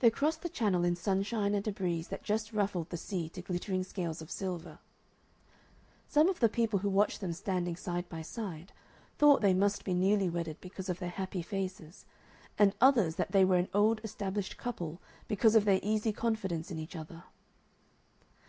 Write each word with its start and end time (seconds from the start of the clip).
They 0.00 0.10
crossed 0.10 0.42
the 0.42 0.48
Channel 0.48 0.82
in 0.82 0.96
sunshine 0.96 1.54
and 1.54 1.64
a 1.68 1.70
breeze 1.70 2.08
that 2.08 2.24
just 2.24 2.52
ruffled 2.52 2.90
the 2.90 2.96
sea 2.96 3.28
to 3.28 3.40
glittering 3.40 3.84
scales 3.84 4.20
of 4.20 4.32
silver. 4.32 4.80
Some 6.08 6.28
of 6.28 6.40
the 6.40 6.48
people 6.48 6.80
who 6.80 6.88
watched 6.88 7.20
them 7.20 7.32
standing 7.32 7.76
side 7.76 8.08
by 8.08 8.20
side 8.22 8.72
thought 9.16 9.40
they 9.40 9.54
must 9.54 9.84
be 9.84 9.94
newly 9.94 10.28
wedded 10.28 10.60
because 10.60 10.88
of 10.88 10.98
their 10.98 11.08
happy 11.10 11.42
faces, 11.42 12.04
and 12.58 12.74
others 12.80 13.14
that 13.14 13.30
they 13.30 13.44
were 13.44 13.58
an 13.58 13.68
old 13.72 14.00
established 14.02 14.56
couple 14.58 15.00
because 15.28 15.54
of 15.54 15.64
their 15.66 15.78
easy 15.84 16.12
confidence 16.12 16.72
in 16.72 16.80
each 16.80 16.96
other. 16.96 17.22